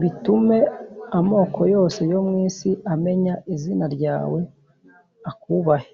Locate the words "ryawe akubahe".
3.94-5.90